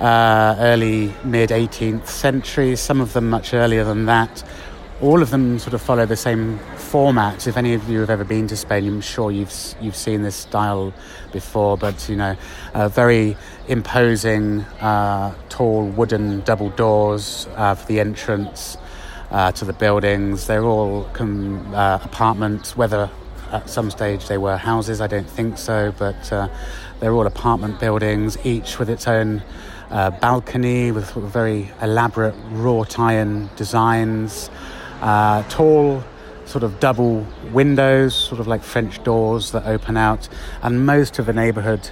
[0.01, 4.43] uh, early mid 18th century, some of them much earlier than that
[5.05, 7.47] all of them sort of follow the same format.
[7.47, 10.35] If any of you have ever been to Spain, I'm sure you've you've seen this
[10.35, 10.95] style
[11.31, 11.77] before.
[11.77, 12.37] But you know,
[12.73, 13.37] uh, very
[13.69, 18.79] imposing, uh, tall wooden double doors uh, for the entrance
[19.31, 20.47] uh, to the buildings.
[20.47, 22.75] They're all com- uh, apartments.
[22.75, 23.11] Whether
[23.53, 25.93] at some stage they were houses, I don't think so.
[25.99, 26.31] But
[27.01, 29.43] they're all apartment buildings, each with its own.
[29.91, 34.49] balcony with very elaborate wrought iron designs,
[35.05, 36.03] uh, tall,
[36.47, 40.29] sort of double windows, sort of like French doors that open out,
[40.63, 41.91] and most of the neighbourhood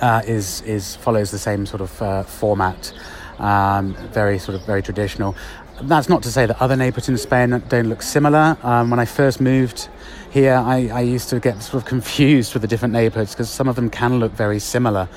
[0.00, 2.92] uh, is is follows the same sort of uh, format,
[3.40, 5.36] um, very sort of very traditional.
[5.82, 8.56] That's not to say that other neighbourhoods in Spain don't look similar.
[8.62, 9.88] Um, when I first moved
[10.30, 13.66] here, I, I, used to get sort of confused with the different neighbourhoods because some
[13.66, 15.08] of them can look very similar,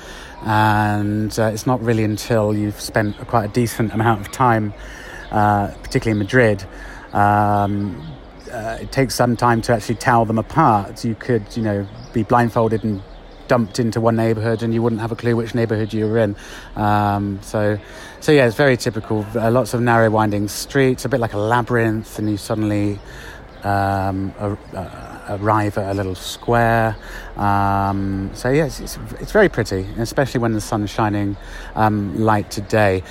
[0.44, 4.74] and uh, it's not really until you've spent quite a decent amount of time,
[5.30, 6.66] uh, particularly in Madrid
[7.14, 8.14] um,
[8.52, 11.04] uh, it takes some time to actually tell them apart.
[11.04, 13.02] You could, you know, be blindfolded and
[13.48, 16.36] dumped into one neighborhood and you wouldn't have a clue which neighborhood you were in.
[16.76, 17.78] Um, so,
[18.20, 19.26] so yeah, it's very typical.
[19.34, 22.98] Uh, lots of narrow, winding streets, a bit like a labyrinth, and you suddenly
[23.64, 24.32] um,
[25.28, 26.96] arrive at a little square.
[27.36, 31.36] Um, so yes, it's, it's, very pretty, especially when the sun's shining
[31.74, 33.02] um, light today.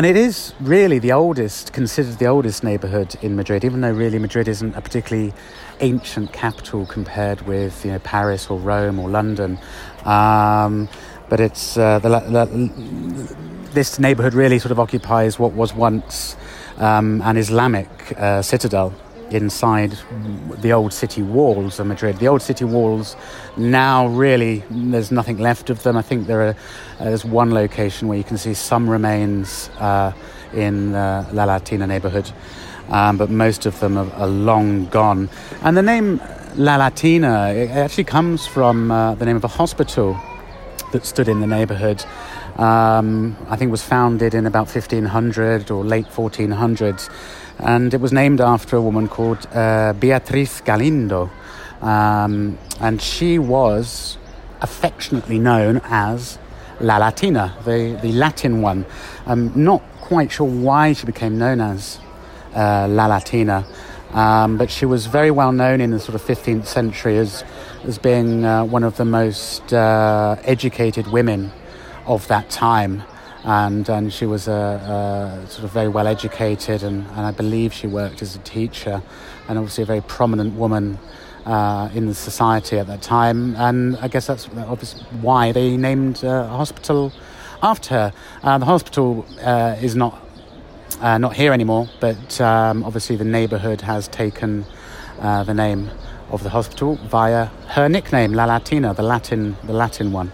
[0.00, 4.18] And it is really the oldest, considered the oldest neighbourhood in Madrid, even though really
[4.18, 5.34] Madrid isn't a particularly
[5.80, 9.58] ancient capital compared with you know Paris or Rome or London.
[10.06, 10.88] Um,
[11.28, 13.36] but it's uh, the, the,
[13.74, 16.34] this neighbourhood really sort of occupies what was once
[16.78, 18.94] um, an Islamic uh, citadel
[19.32, 19.96] inside
[20.58, 22.18] the old city walls of Madrid.
[22.18, 23.16] The old city walls
[23.56, 25.96] now really there's nothing left of them.
[25.96, 26.56] I think there are
[26.98, 30.12] uh, there's one location where you can see some remains uh,
[30.52, 32.30] in uh, La Latina neighborhood,
[32.88, 35.28] um, but most of them are, are, long gone.
[35.62, 36.20] And the name
[36.56, 40.18] La Latina it actually comes from uh, the name of a hospital
[40.92, 42.04] that stood in the neighborhood.
[42.56, 47.08] Um, I think was founded in about 1500 or late 1400s
[47.62, 51.30] and it was named after a woman called uh, Beatriz Galindo.
[51.80, 54.18] Um, and she was
[54.60, 56.38] affectionately known as
[56.80, 58.86] La Latina, the, the Latin one.
[59.26, 61.98] I'm not quite sure why she became known as
[62.54, 63.66] uh, La Latina,
[64.12, 67.44] um, but she was very well known in the sort of 15th century as,
[67.84, 71.52] as being uh, one of the most uh, educated women
[72.06, 73.02] of that time
[73.44, 77.72] and and she was a, a sort of very well educated and, and I believe
[77.72, 79.02] she worked as a teacher
[79.48, 80.98] and obviously a very prominent woman
[81.46, 86.22] uh, in the society at that time, and I guess that's obviously why they named
[86.24, 87.12] uh, a hospital
[87.62, 88.12] after her.
[88.42, 90.20] Uh, the hospital uh, is not
[91.00, 94.64] uh, not here anymore, but um, obviously the neighbourhood has taken
[95.20, 95.90] uh, the name
[96.30, 100.30] of the hospital via her nickname, La Latina, the Latin, the Latin one.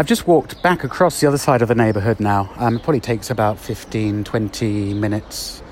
[0.00, 2.50] I've just walked back across the other side of the neighbourhood now.
[2.56, 5.62] Um, it probably takes about 15, 20 minutes.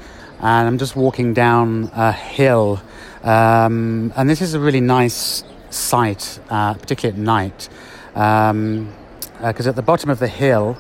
[0.41, 2.79] And I'm just walking down a hill.
[3.23, 7.71] Um, and this is a really nice sight, uh, particularly at night.
[8.13, 8.95] Because um,
[9.41, 10.77] uh, at the bottom of the hill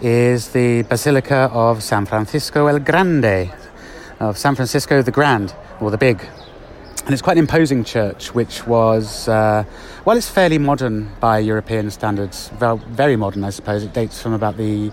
[0.00, 3.52] is the Basilica of San Francisco el Grande,
[4.18, 6.26] of San Francisco the Grand, or the Big.
[7.04, 9.64] And it's quite an imposing church, which was, uh,
[10.04, 12.50] well, it's fairly modern by European standards.
[12.58, 13.82] Very modern, I suppose.
[13.82, 14.92] It dates from about the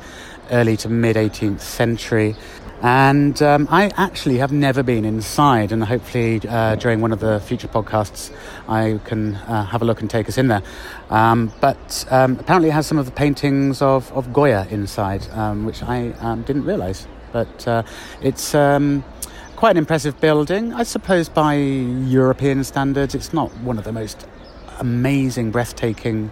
[0.51, 2.35] early to mid 18th century.
[2.81, 7.39] And um, I actually have never been inside, and hopefully uh, during one of the
[7.39, 8.31] future podcasts,
[8.69, 10.61] I can uh, have a look and take us in there.
[11.09, 15.65] Um, but um, apparently, it has some of the paintings of, of Goya inside, um,
[15.65, 17.07] which I um, didn't realize.
[17.31, 17.83] But uh,
[18.21, 19.03] it's um,
[19.57, 23.15] quite an impressive building, I suppose, by European standards.
[23.15, 24.27] It's not one of the most
[24.77, 26.29] amazing, breathtaking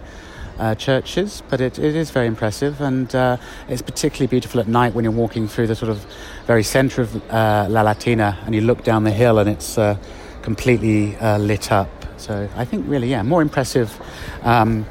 [0.60, 3.36] uh, churches, but it, it is very impressive and uh,
[3.68, 6.06] it's particularly beautiful at night when you're walking through the sort of
[6.46, 9.98] very centre of uh, La Latina and you look down the hill and it's uh,
[10.42, 11.90] completely uh, lit up.
[12.18, 14.00] So I think really, yeah, more impressive,
[14.42, 14.86] um,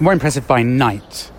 [0.00, 1.30] more impressive by night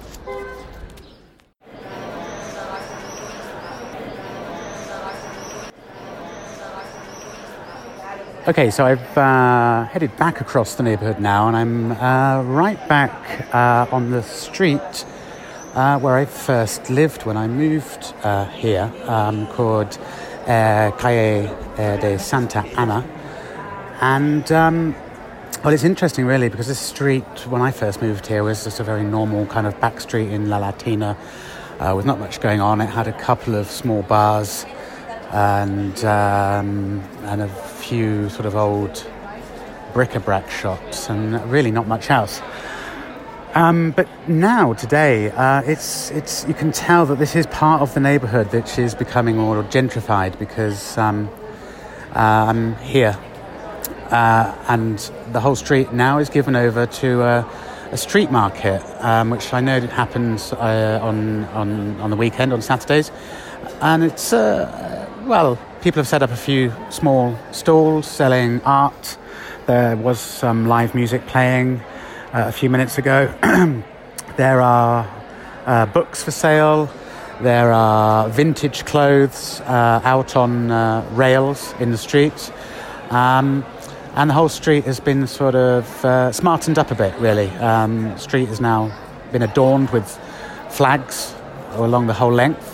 [8.45, 13.47] Okay, so I've uh, headed back across the neighbourhood now, and I'm uh, right back
[13.55, 15.05] uh, on the street
[15.75, 19.97] uh, where I first lived when I moved uh, here, um, called
[20.45, 23.07] uh, Calle de Santa Ana.
[24.01, 24.93] And, um,
[25.63, 28.83] well, it's interesting really because this street, when I first moved here, was just a
[28.83, 31.17] very normal kind of back street in La Latina
[31.95, 32.81] with not much going on.
[32.81, 34.65] It had a couple of small bars
[35.33, 39.05] and, um, and a few sort of old
[39.91, 42.41] bric-a-brac shops and really not much else.
[43.55, 47.93] Um, but now, today, uh, it's, it's, you can tell that this is part of
[47.93, 51.29] the neighbourhood which is becoming more gentrified because um,
[52.15, 53.17] uh, I'm here.
[54.09, 54.99] Uh, and
[55.31, 57.49] the whole street now is given over to a,
[57.91, 62.61] a street market, um, which I know happens uh, on, on, on the weekend, on
[62.61, 63.11] Saturdays.
[63.81, 69.17] And it's, uh, well, people have set up a few small stalls selling art.
[69.67, 71.79] There was some live music playing
[72.33, 73.33] uh, a few minutes ago.
[74.37, 75.09] there are
[75.65, 76.89] uh, books for sale.
[77.41, 82.51] There are vintage clothes uh, out on uh, rails in the street.
[83.09, 83.65] Um,
[84.15, 87.49] and the whole street has been sort of uh, smartened up a bit, really.
[87.51, 88.91] Um, street has now
[89.31, 90.19] been adorned with
[90.69, 91.33] flags
[91.71, 92.72] along the whole length.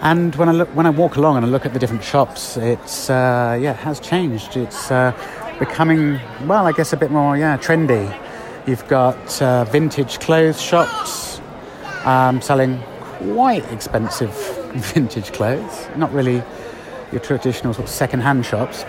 [0.00, 2.56] And when I look, when I walk along and I look at the different shops,
[2.56, 4.56] it's uh, yeah, it has changed.
[4.56, 5.12] It's uh,
[5.58, 8.14] becoming well, I guess, a bit more yeah, trendy.
[8.66, 11.40] You've got uh, vintage clothes shops
[12.04, 12.82] um, selling
[13.18, 14.32] quite expensive
[14.74, 16.42] vintage clothes, not really
[17.12, 18.84] your traditional sort of second-hand shops.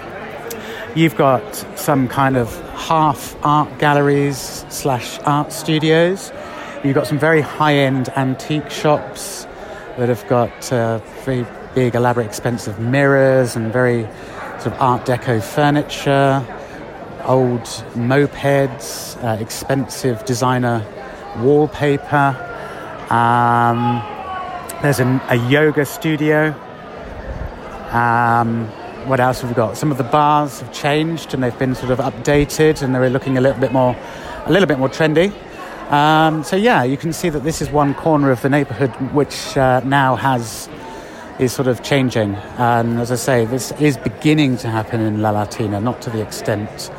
[0.95, 1.43] You've got
[1.77, 6.31] some kind of half art galleries slash art studios.
[6.83, 9.45] You've got some very high-end antique shops
[9.97, 14.03] that have got uh, very big, elaborate, expensive mirrors and very
[14.59, 16.45] sort of Art Deco furniture,
[17.25, 17.61] old
[17.95, 20.85] mopeds, uh, expensive designer
[21.37, 22.35] wallpaper.
[23.09, 24.01] Um,
[24.81, 26.53] there's an, a yoga studio.
[27.91, 28.67] Um,
[29.07, 29.77] what else have we got?
[29.77, 33.37] Some of the bars have changed and they've been sort of updated and they're looking
[33.37, 33.95] a little bit more,
[34.45, 35.33] a little bit more trendy.
[35.89, 39.55] Um, so yeah, you can see that this is one corner of the neighbourhood which
[39.55, 40.67] uh, now has
[41.37, 42.35] is sort of changing.
[42.57, 46.21] And as I say, this is beginning to happen in La Latina, not to the
[46.21, 46.89] extent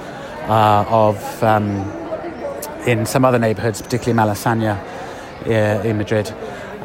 [0.42, 1.90] uh, of um,
[2.87, 4.79] in some other neighbourhoods, particularly Malasaña
[5.46, 6.31] uh, in Madrid.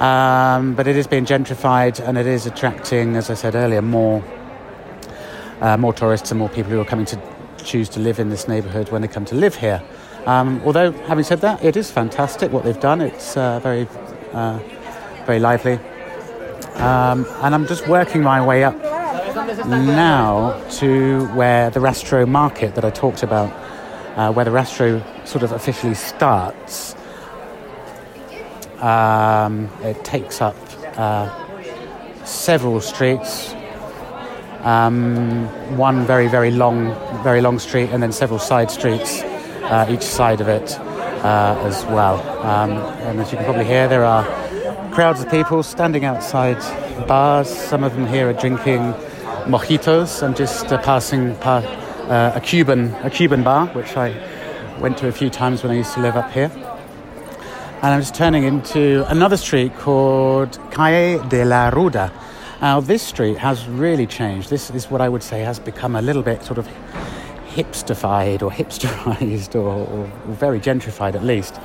[0.01, 4.23] Um, but it is being gentrified and it is attracting, as I said earlier, more
[5.61, 7.21] uh, more tourists and more people who are coming to
[7.63, 9.83] choose to live in this neighbourhood when they come to live here.
[10.25, 13.01] Um, although, having said that, it is fantastic what they've done.
[13.01, 13.87] It's uh, very,
[14.33, 14.59] uh,
[15.25, 15.79] very lively.
[16.75, 18.75] Um, and I'm just working my way up
[19.67, 23.51] now to where the Rastro market that I talked about,
[24.15, 26.95] uh, where the Rastro sort of officially starts.
[28.79, 30.55] Um, it takes up
[30.97, 31.29] uh,
[32.25, 33.55] several streets
[34.63, 36.93] Um, one very, very long,
[37.23, 39.23] very long street, and then several side streets
[39.71, 40.77] uh, each side of it
[41.23, 42.19] uh, as well.
[42.45, 42.71] Um,
[43.07, 44.23] and as you can probably hear, there are
[44.91, 46.59] crowds of people standing outside
[47.07, 47.49] bars.
[47.49, 48.93] Some of them here are drinking
[49.47, 50.21] mojitos.
[50.21, 51.63] I'm just uh, passing pa-
[52.09, 54.13] uh, a Cuban, a Cuban bar, which I
[54.79, 56.51] went to a few times when I used to live up here.
[57.81, 62.11] And I'm just turning into another street called Calle de la Ruda.
[62.61, 64.49] Now, this street has really changed.
[64.49, 66.67] This is what I would say has become a little bit sort of
[67.55, 71.59] hipsterfied or hipsterized or, or very gentrified at least.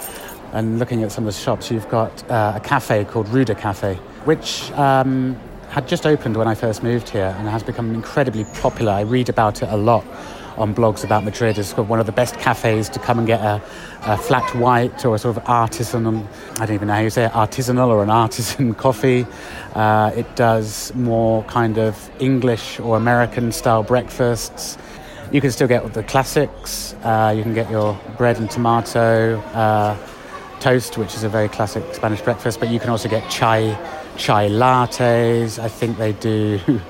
[0.52, 3.94] And looking at some of the shops, you've got uh, a cafe called Ruda Cafe,
[4.24, 8.92] which um, had just opened when I first moved here and has become incredibly popular.
[8.92, 10.04] I read about it a lot
[10.56, 11.58] on blogs about Madrid.
[11.58, 13.62] It's one of the best cafes to come and get a,
[14.06, 16.26] a, flat white or a sort of artisanal,
[16.58, 19.26] I don't even know how you say it, artisanal or an artisan coffee.
[19.74, 24.78] Uh, it does more kind of English or American style breakfasts.
[25.32, 26.94] You can still get the classics.
[27.02, 29.96] Uh, you can get your bread and tomato uh,
[30.60, 33.76] toast, which is a very classic Spanish breakfast, but you can also get chai,
[34.16, 35.58] chai lattes.
[35.58, 36.60] I think they do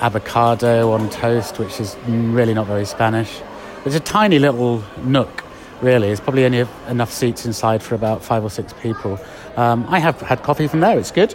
[0.00, 3.40] avocado on toast, which is really not very Spanish.
[3.84, 5.44] It's a tiny little nook,
[5.80, 6.08] really.
[6.08, 9.20] There's probably only enough seats inside for about five or six people.
[9.56, 11.34] Um, I have had coffee from there, it's good.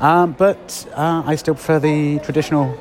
[0.00, 2.76] Um, but uh, I still prefer the traditional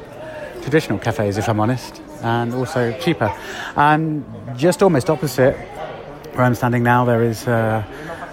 [0.63, 3.33] traditional cafes, if I'm honest, and also cheaper.
[3.75, 4.23] And
[4.57, 5.55] just almost opposite
[6.33, 7.83] where I'm standing now, there is uh,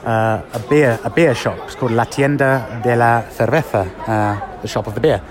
[0.05, 1.59] uh, a beer a beer shop.
[1.65, 5.23] It's called La Tienda de la Cerveza, uh, the shop of the beer,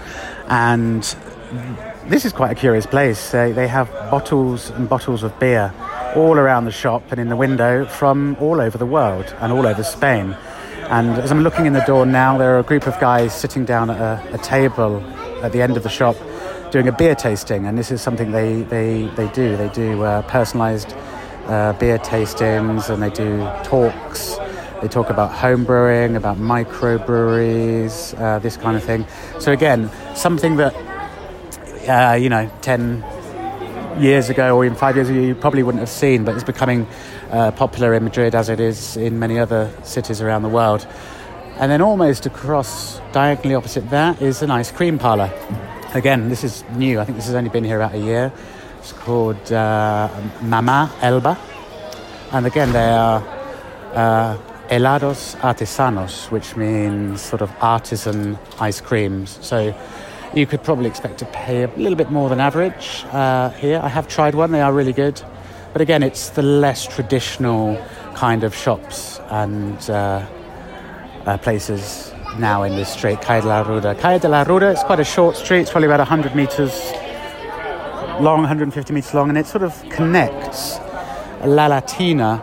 [0.47, 1.03] and
[2.07, 3.31] this is quite a curious place.
[3.31, 5.73] They, have bottles and bottles of beer
[6.15, 9.67] all around the shop and in the window from all over the world and all
[9.67, 10.35] over Spain.
[10.89, 13.65] And as I'm looking in the door now, there are a group of guys sitting
[13.65, 15.03] down at a, a table
[15.43, 16.15] at the end of the shop
[16.71, 17.65] doing a beer tasting.
[17.65, 19.57] And this is something they, they, they do.
[19.57, 20.93] They do uh, personalized
[21.45, 24.37] uh, beer tastings and they do talks.
[24.81, 29.07] They talk about home brewing, about microbreweries, uh, this kind of thing.
[29.39, 30.75] So, again, something that
[31.87, 33.03] uh, you know, 10
[33.99, 36.87] years ago or even five years ago, you probably wouldn't have seen, but it's becoming
[37.31, 40.85] uh, popular in Madrid as it is in many other cities around the world.
[41.57, 45.31] And then almost across, diagonally opposite that, is an ice cream parlour.
[45.93, 46.99] Again, this is new.
[46.99, 48.31] I think this has only been here about a year.
[48.79, 50.09] It's called uh,
[50.41, 51.37] Mama Elba.
[52.33, 53.23] And again, they are
[53.93, 54.37] uh,
[54.69, 59.39] helados artesanos, which means sort of artisan ice creams.
[59.41, 59.73] So
[60.33, 63.79] you could probably expect to pay a little bit more than average uh, here.
[63.81, 65.21] I have tried one, they are really good.
[65.71, 67.81] But again, it's the less traditional
[68.13, 70.25] kind of shops and uh,
[71.25, 73.99] uh, places now in this street, Calle de la Ruda.
[73.99, 76.91] Calle de la Ruda, it's quite a short street, it's probably about 100 metres
[78.19, 80.77] long, 150 metres long, and it sort of connects
[81.43, 82.41] La Latina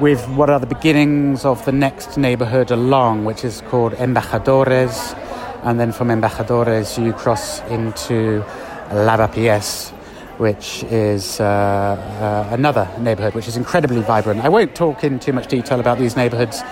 [0.00, 5.16] with what are the beginnings of the next neighbourhood along, which is called Embajadores
[5.64, 8.44] and then from Embajadores you cross into
[8.90, 9.90] Lavapiés,
[10.38, 14.44] which is uh, uh, another neighbourhood which is incredibly vibrant.
[14.44, 16.62] I won't talk in too much detail about these neighbourhoods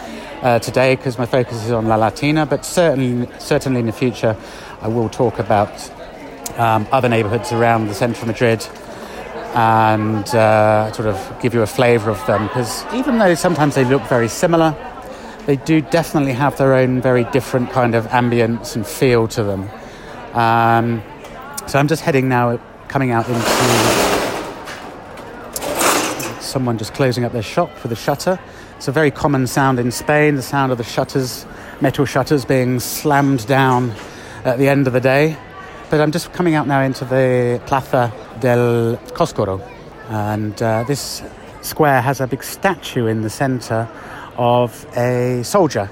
[0.43, 4.37] uh, today because my focus is on La Latina, but certainly, certainly in the future
[4.81, 5.91] I will talk about
[6.59, 8.67] um, other neighbourhoods around the centre of Madrid
[9.55, 13.85] and uh, sort of give you a flavour of them because even though sometimes they
[13.85, 14.77] look very similar,
[15.47, 19.71] they do definitely have their own very different kind of ambience and feel to them.
[20.35, 21.03] Um,
[21.67, 22.59] so I'm just heading now,
[22.89, 23.41] coming out into
[26.41, 28.39] someone just closing up their shop with a shutter.
[28.77, 31.47] It's a very common sound in Spain, the sound of the shutters,
[31.81, 33.95] metal shutters being slammed down
[34.45, 35.39] at the end of the day.
[35.89, 39.67] But I'm just coming out now into the Plaza del Cascorro.
[40.11, 41.23] And uh, this
[41.63, 43.89] square has a big statue in the centre
[44.37, 45.89] of a soldier.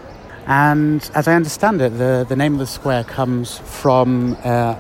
[0.47, 4.79] And as I understand it, the, the name of the square comes from uh,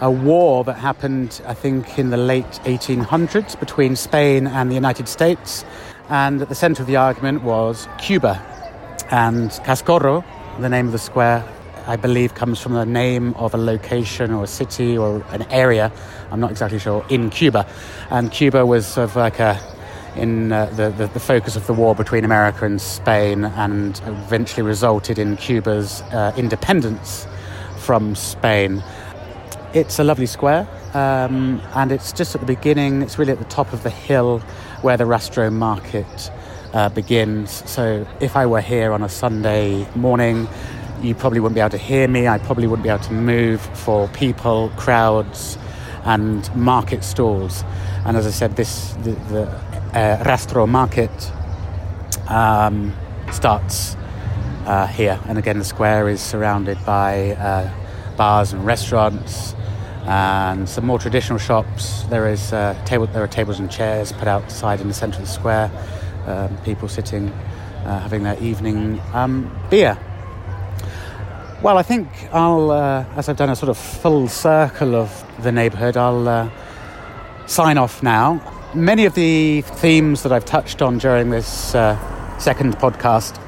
[0.00, 5.06] a war that happened, I think, in the late 1800s between Spain and the United
[5.06, 5.64] States.
[6.12, 8.38] And at the center of the argument was Cuba.
[9.10, 10.22] And Cascorro,
[10.60, 11.42] the name of the square,
[11.86, 15.90] I believe comes from the name of a location or a city or an area,
[16.30, 17.66] I'm not exactly sure, in Cuba.
[18.10, 19.58] And Cuba was sort of like a
[20.14, 24.62] in uh, the, the, the, focus of the war between America and Spain and eventually
[24.62, 27.26] resulted in Cuba's uh, independence
[27.78, 28.84] from Spain.
[29.72, 33.46] It's a lovely square um, and it's just at the beginning, it's really at the
[33.46, 34.42] top of the hill
[34.82, 36.30] where the Rastro market
[36.72, 37.68] uh, begins.
[37.70, 40.48] So if I were here on a Sunday morning,
[41.00, 42.28] you probably wouldn't be able to hear me.
[42.28, 45.58] I probably wouldn't be able to move for people, crowds,
[46.04, 47.64] and market stalls.
[48.04, 49.42] And as I said, this the, the
[49.94, 51.32] uh, Rastro market
[52.28, 52.94] um,
[53.30, 53.96] starts
[54.66, 55.20] uh, here.
[55.26, 57.72] And again, the square is surrounded by uh,
[58.16, 59.54] bars and restaurants
[60.04, 62.02] and some more traditional shops.
[62.04, 65.26] There is uh, table, there are tables and chairs put outside in the centre of
[65.26, 65.70] the square.
[66.26, 69.98] Um, people sitting, uh, having their evening um, beer.
[71.62, 75.52] Well, I think I'll, uh, as I've done a sort of full circle of the
[75.52, 76.50] neighbourhood, I'll uh,
[77.46, 78.40] sign off now.
[78.74, 83.40] Many of the themes that I've touched on during this uh, second podcast,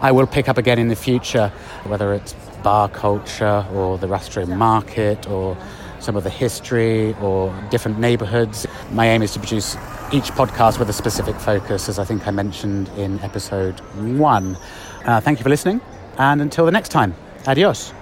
[0.00, 1.48] I will pick up again in the future,
[1.84, 5.56] whether it's bar culture or the Rastro market or
[6.00, 8.66] some of the history or different neighbourhoods.
[8.90, 9.76] My aim is to produce
[10.12, 13.78] each podcast with a specific focus, as I think I mentioned in episode
[14.18, 14.56] one.
[15.04, 15.80] Uh, thank you for listening.
[16.18, 17.14] And until the next time,
[17.46, 17.94] adios.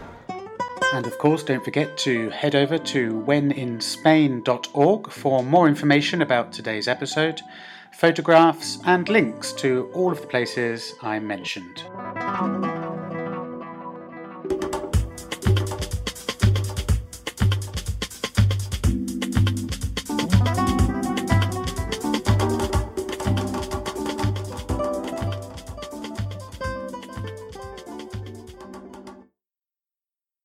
[0.93, 6.89] And of course, don't forget to head over to wheninspain.org for more information about today's
[6.89, 7.41] episode,
[7.93, 11.85] photographs, and links to all of the places I mentioned.